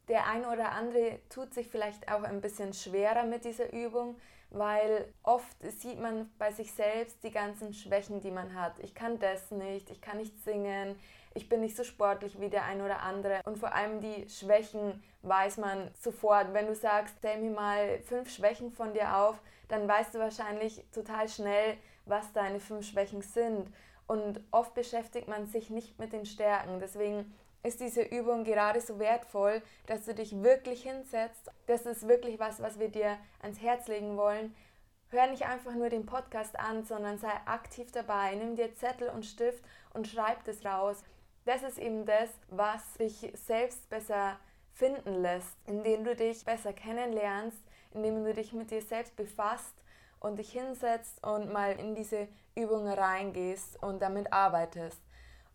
Der 0.09 0.27
eine 0.27 0.49
oder 0.49 0.71
andere 0.71 1.19
tut 1.29 1.53
sich 1.53 1.69
vielleicht 1.69 2.11
auch 2.11 2.23
ein 2.23 2.41
bisschen 2.41 2.73
schwerer 2.73 3.23
mit 3.23 3.45
dieser 3.45 3.71
Übung, 3.71 4.17
weil 4.51 5.13
oft 5.23 5.55
sieht 5.79 5.99
man 5.99 6.29
bei 6.37 6.51
sich 6.51 6.73
selbst 6.73 7.23
die 7.23 7.31
ganzen 7.31 7.73
Schwächen, 7.73 8.21
die 8.21 8.31
man 8.31 8.55
hat. 8.55 8.79
Ich 8.79 8.95
kann 8.95 9.19
das 9.19 9.51
nicht, 9.51 9.89
ich 9.89 10.01
kann 10.01 10.17
nicht 10.17 10.43
singen, 10.43 10.95
ich 11.33 11.47
bin 11.47 11.61
nicht 11.61 11.77
so 11.77 11.83
sportlich 11.83 12.39
wie 12.39 12.49
der 12.49 12.65
ein 12.65 12.81
oder 12.81 13.01
andere. 13.01 13.41
Und 13.45 13.59
vor 13.59 13.73
allem 13.73 14.01
die 14.01 14.27
Schwächen 14.29 15.03
weiß 15.21 15.57
man 15.57 15.91
sofort. 15.99 16.53
Wenn 16.53 16.67
du 16.67 16.75
sagst, 16.75 17.15
stell 17.19 17.39
mir 17.39 17.51
mal 17.51 17.99
fünf 17.99 18.31
Schwächen 18.31 18.71
von 18.71 18.93
dir 18.93 19.17
auf, 19.17 19.39
dann 19.67 19.87
weißt 19.87 20.15
du 20.15 20.19
wahrscheinlich 20.19 20.83
total 20.91 21.29
schnell, 21.29 21.77
was 22.05 22.33
deine 22.33 22.59
fünf 22.59 22.87
Schwächen 22.87 23.21
sind. 23.21 23.71
Und 24.07 24.41
oft 24.49 24.73
beschäftigt 24.73 25.27
man 25.27 25.45
sich 25.45 25.69
nicht 25.69 25.99
mit 25.99 26.13
den 26.13 26.25
Stärken. 26.25 26.79
Deswegen 26.79 27.31
ist 27.63 27.79
diese 27.79 28.01
Übung 28.01 28.43
gerade 28.43 28.81
so 28.81 28.99
wertvoll, 28.99 29.61
dass 29.85 30.05
du 30.05 30.13
dich 30.13 30.41
wirklich 30.41 30.83
hinsetzt. 30.83 31.51
Das 31.67 31.85
ist 31.85 32.07
wirklich 32.07 32.39
was, 32.39 32.61
was 32.61 32.79
wir 32.79 32.89
dir 32.89 33.17
ans 33.41 33.61
Herz 33.61 33.87
legen 33.87 34.17
wollen. 34.17 34.55
Hör 35.09 35.27
nicht 35.27 35.45
einfach 35.45 35.73
nur 35.73 35.89
den 35.89 36.05
Podcast 36.05 36.57
an, 36.59 36.85
sondern 36.85 37.17
sei 37.17 37.31
aktiv 37.45 37.91
dabei. 37.91 38.35
Nimm 38.35 38.55
dir 38.55 38.75
Zettel 38.75 39.09
und 39.09 39.25
Stift 39.25 39.63
und 39.93 40.07
schreib 40.07 40.43
das 40.45 40.63
raus. 40.63 41.03
Das 41.45 41.63
ist 41.63 41.79
eben 41.79 42.05
das, 42.05 42.29
was 42.49 42.93
dich 42.93 43.31
selbst 43.33 43.89
besser 43.89 44.39
finden 44.71 45.21
lässt, 45.21 45.57
indem 45.65 46.03
du 46.05 46.15
dich 46.15 46.45
besser 46.45 46.73
kennenlernst, 46.73 47.61
indem 47.91 48.23
du 48.23 48.33
dich 48.33 48.53
mit 48.53 48.71
dir 48.71 48.81
selbst 48.81 49.15
befasst 49.15 49.73
und 50.19 50.37
dich 50.37 50.51
hinsetzt 50.51 51.25
und 51.25 51.51
mal 51.51 51.73
in 51.73 51.95
diese 51.95 52.27
Übung 52.55 52.87
reingehst 52.87 53.81
und 53.81 54.01
damit 54.01 54.31
arbeitest. 54.31 55.01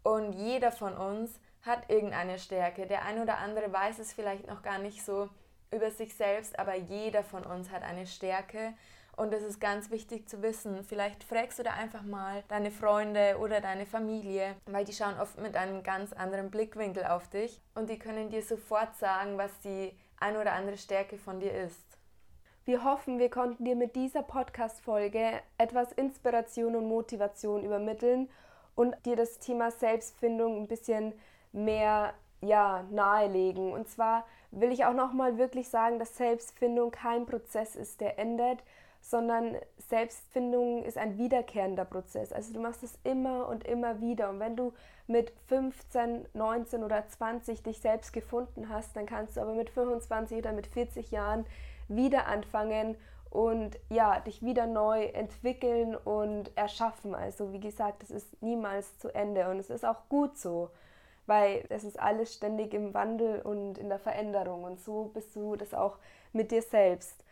Und 0.03 0.33
jeder 0.33 0.73
von 0.73 0.97
uns 0.97 1.39
hat 1.67 1.91
irgendeine 1.91 2.39
Stärke. 2.39 2.87
Der 2.87 3.05
ein 3.05 3.21
oder 3.21 3.39
andere 3.39 3.73
weiß 3.73 3.99
es 3.99 4.13
vielleicht 4.13 4.47
noch 4.47 4.63
gar 4.63 4.79
nicht 4.79 5.05
so 5.05 5.29
über 5.71 5.91
sich 5.91 6.15
selbst, 6.15 6.59
aber 6.59 6.75
jeder 6.75 7.23
von 7.25 7.45
uns 7.45 7.71
hat 7.71 7.83
eine 7.83 8.07
Stärke. 8.07 8.75
Und 9.17 9.33
das 9.33 9.43
ist 9.43 9.61
ganz 9.61 9.91
wichtig 9.91 10.29
zu 10.29 10.43
wissen. 10.43 10.83
Vielleicht 10.85 11.23
fragst 11.23 11.59
du 11.59 11.63
da 11.63 11.73
einfach 11.73 12.03
mal 12.03 12.43
deine 12.49 12.71
Freunde 12.71 13.37
oder 13.39 13.61
deine 13.61 13.87
Familie, 13.87 14.57
weil 14.67 14.85
die 14.85 14.93
schauen 14.93 15.19
oft 15.21 15.39
mit 15.41 15.57
einem 15.57 15.83
ganz 15.85 16.13
anderen 16.13 16.51
Blickwinkel 16.51 17.05
auf 17.05 17.29
dich 17.29 17.61
und 17.75 17.89
die 17.91 17.99
können 17.99 18.29
dir 18.31 18.43
sofort 18.43 18.97
sagen, 18.97 19.39
was 19.39 19.57
die 19.61 19.97
ein 20.19 20.37
oder 20.37 20.53
andere 20.53 20.79
Stärke 20.79 21.17
von 21.17 21.39
dir 21.39 21.53
ist. 21.53 21.85
Wir 22.65 22.83
hoffen, 22.83 23.19
wir 23.19 23.31
konnten 23.31 23.65
dir 23.65 23.77
mit 23.77 23.95
dieser 23.95 24.23
Podcast-Folge 24.23 25.43
etwas 25.59 25.93
Inspiration 25.93 26.75
und 26.75 26.89
Motivation 26.89 27.63
übermitteln 27.63 28.29
und 28.75 28.97
dir 29.05 29.17
das 29.17 29.39
Thema 29.39 29.71
Selbstfindung 29.71 30.63
ein 30.63 30.67
bisschen 30.67 31.13
mehr 31.55 32.15
ja, 32.41 32.85
nahelegen. 32.91 33.73
Und 33.73 33.89
zwar 33.89 34.27
will 34.51 34.73
ich 34.73 34.85
auch 34.85 34.93
nochmal 34.93 35.39
wirklich 35.39 35.69
sagen, 35.69 35.99
dass 35.99 36.17
Selbstfindung 36.17 36.91
kein 36.91 37.27
Prozess 37.27 37.77
ist, 37.77 38.01
der 38.01 38.19
endet, 38.19 38.63
sondern 39.01 39.57
Selbstfindung 39.89 40.83
ist 40.83 40.97
ein 40.97 41.19
wiederkehrender 41.19 41.85
Prozess. 41.85 42.33
Also 42.33 42.53
du 42.53 42.61
machst 42.61 42.83
es 42.83 42.99
immer 43.05 43.49
und 43.49 43.65
immer 43.65 44.01
wieder. 44.01 44.31
Und 44.31 44.41
wenn 44.41 44.57
du 44.57 44.73
mit 45.07 45.33
15, 45.49 46.27
19 46.33 46.83
oder 46.83 47.07
20 47.07 47.63
dich 47.63 47.81
selbst 47.81 48.13
gefunden 48.13 48.69
hast, 48.71 48.97
dann 48.97 49.07
kannst 49.07 49.37
du 49.37 49.43
aber 49.43 49.55
mit 49.55 49.71
25 49.71 50.39
oder 50.39 50.53
mit 50.53 50.67
40 50.67 51.11
Jahren 51.11 51.45
wieder 51.89 52.27
anfangen 52.27 52.97
und 53.29 53.79
ja, 53.91 54.21
dich 54.21 54.43
wieder 54.43 54.67
neu 54.67 55.05
entwickeln 55.07 55.97
und 55.97 56.57
erschaffen. 56.57 57.15
Also 57.15 57.53
wie 57.53 57.61
gesagt, 57.61 58.03
es 58.05 58.11
ist 58.11 58.43
niemals 58.43 58.99
zu 58.99 59.15
Ende 59.15 59.51
und 59.51 59.59
es 59.59 59.69
ist 59.69 59.85
auch 59.85 60.09
gut 60.09 60.39
so 60.39 60.71
weil 61.27 61.65
es 61.69 61.85
ist 61.85 61.99
alles 61.99 62.35
ständig 62.35 62.75
im 62.75 62.95
Wandel 62.95 63.41
und 63.43 63.79
in 63.79 63.89
der 63.89 63.99
Veränderung 63.99 64.65
und 64.65 64.81
so 64.81 65.11
bist 65.15 65.35
du 65.37 65.57
das 65.57 65.75
auch 65.75 65.99
mit 66.33 66.51
dir 66.51 66.63
selbst. 66.63 67.25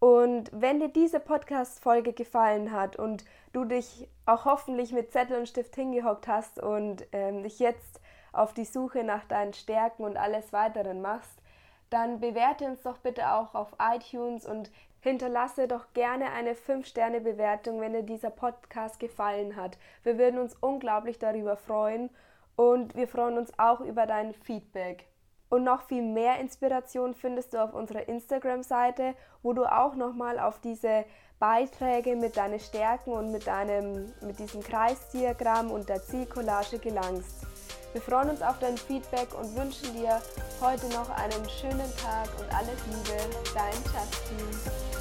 Und 0.00 0.50
wenn 0.52 0.78
dir 0.78 0.88
diese 0.88 1.18
Podcast-Folge 1.18 2.12
gefallen 2.12 2.70
hat 2.70 2.96
und 2.96 3.24
du 3.52 3.64
dich 3.64 4.08
auch 4.26 4.44
hoffentlich 4.44 4.92
mit 4.92 5.10
Zettel 5.12 5.36
und 5.38 5.48
Stift 5.48 5.74
hingehockt 5.74 6.28
hast 6.28 6.62
und 6.62 7.04
ähm, 7.10 7.42
dich 7.42 7.58
jetzt 7.58 8.00
auf 8.32 8.54
die 8.54 8.64
Suche 8.64 9.02
nach 9.02 9.24
deinen 9.24 9.54
Stärken 9.54 10.04
und 10.04 10.16
alles 10.16 10.52
weiteren 10.52 11.02
machst, 11.02 11.42
dann 11.90 12.20
bewerte 12.20 12.66
uns 12.66 12.82
doch 12.82 12.98
bitte 12.98 13.32
auch 13.32 13.54
auf 13.54 13.74
iTunes 13.80 14.46
und 14.46 14.70
hinterlasse 15.00 15.66
doch 15.66 15.92
gerne 15.94 16.30
eine 16.32 16.54
5-Sterne-Bewertung, 16.54 17.80
wenn 17.80 17.94
dir 17.94 18.02
dieser 18.02 18.30
Podcast 18.30 19.00
gefallen 19.00 19.56
hat. 19.56 19.78
Wir 20.04 20.18
würden 20.18 20.38
uns 20.38 20.56
unglaublich 20.60 21.18
darüber 21.18 21.56
freuen 21.56 22.10
und 22.58 22.96
wir 22.96 23.06
freuen 23.06 23.38
uns 23.38 23.56
auch 23.56 23.80
über 23.80 24.04
dein 24.06 24.34
Feedback. 24.34 25.06
Und 25.48 25.62
noch 25.62 25.84
viel 25.84 26.02
mehr 26.02 26.40
Inspiration 26.40 27.14
findest 27.14 27.54
du 27.54 27.62
auf 27.62 27.72
unserer 27.72 28.08
Instagram-Seite, 28.08 29.14
wo 29.44 29.52
du 29.52 29.64
auch 29.64 29.94
nochmal 29.94 30.40
auf 30.40 30.60
diese 30.60 31.04
Beiträge 31.38 32.16
mit 32.16 32.36
deinen 32.36 32.58
Stärken 32.58 33.12
und 33.12 33.30
mit, 33.30 33.46
deinem, 33.46 34.12
mit 34.22 34.40
diesem 34.40 34.60
Kreisdiagramm 34.60 35.70
und 35.70 35.88
der 35.88 36.02
Zielcollage 36.02 36.80
gelangst. 36.80 37.46
Wir 37.92 38.02
freuen 38.02 38.30
uns 38.30 38.42
auf 38.42 38.58
dein 38.58 38.76
Feedback 38.76 39.28
und 39.38 39.56
wünschen 39.56 39.94
dir 39.94 40.20
heute 40.60 40.88
noch 40.88 41.10
einen 41.10 41.48
schönen 41.48 41.96
Tag 41.96 42.28
und 42.40 42.52
alles 42.52 42.84
Liebe, 42.88 43.54
dein 43.54 43.72
Justin. 43.84 44.97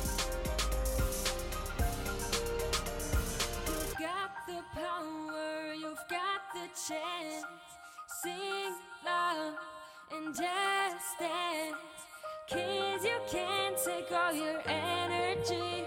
Chance. 6.68 7.46
Sing 8.22 8.74
loud 9.06 9.56
and 10.12 10.36
just 10.36 11.20
dance. 11.20 11.76
Kids, 12.48 13.04
you 13.06 13.20
can't 13.30 13.78
take 13.78 14.12
all 14.12 14.34
your 14.34 14.62
energy. 14.68 15.86